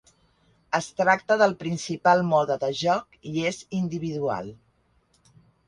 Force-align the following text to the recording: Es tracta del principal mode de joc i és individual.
Es 0.77 0.87
tracta 1.01 1.37
del 1.41 1.53
principal 1.59 2.25
mode 2.31 2.57
de 2.65 2.71
joc 2.81 3.21
i 3.35 3.47
és 3.53 3.63
individual. 3.83 4.53